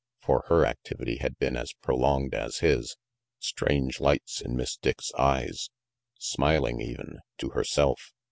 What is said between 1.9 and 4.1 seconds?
longed as his. Strange